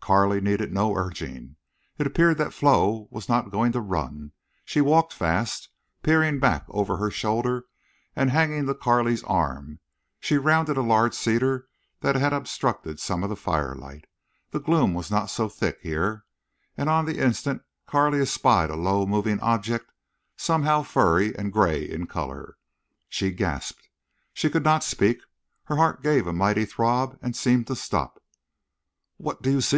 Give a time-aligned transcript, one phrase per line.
[0.00, 1.56] Carley needed no urging.
[1.98, 4.30] It appeared that Flo was not going to run.
[4.64, 5.68] She walked fast,
[6.04, 7.64] peering back over her shoulder,
[8.14, 9.80] and, hanging to Carley's arm,
[10.20, 11.66] she rounded a large cedar
[12.02, 14.04] that had obstructed some of the firelight.
[14.52, 16.24] The gloom was not so thick here.
[16.76, 19.90] And on the instant Carley espied a low, moving object,
[20.36, 22.56] somehow furry, and gray in color.
[23.08, 23.88] She gasped.
[24.32, 25.22] She could not speak.
[25.64, 28.22] Her heart gave a mighty throb and seemed to stop.
[29.18, 29.74] "What—do you see?"